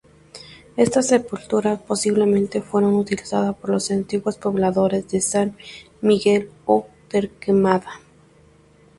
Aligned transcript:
Estas 0.77 1.09
sepulturas 1.09 1.79
posiblemente 1.79 2.63
fueran 2.63 2.95
utilizadas 2.95 3.55
por 3.55 3.69
los 3.69 3.91
antiguos 3.91 4.35
pobladores 4.35 5.07
de 5.09 5.21
San 5.21 5.55
Miguel 6.01 6.49
o 6.65 6.87
Torquemada. 7.07 8.01